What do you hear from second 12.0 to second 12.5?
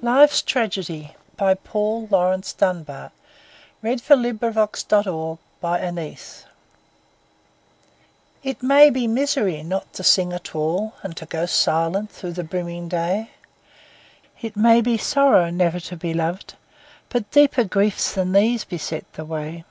through the